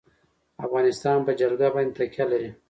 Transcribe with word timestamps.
افغانستان 0.65 1.17
په 1.27 1.31
جلګه 1.39 1.67
باندې 1.75 1.93
تکیه 1.97 2.25
لري. 2.31 2.49